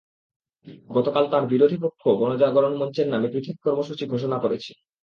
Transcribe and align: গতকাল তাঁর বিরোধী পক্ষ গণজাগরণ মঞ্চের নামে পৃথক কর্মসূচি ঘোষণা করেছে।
গতকাল 0.89 1.23
তাঁর 1.31 1.43
বিরোধী 1.47 1.77
পক্ষ 1.83 2.01
গণজাগরণ 2.21 2.73
মঞ্চের 2.77 3.07
নামে 3.09 3.27
পৃথক 3.33 3.57
কর্মসূচি 3.65 4.03
ঘোষণা 4.07 4.37
করেছে। 4.43 4.71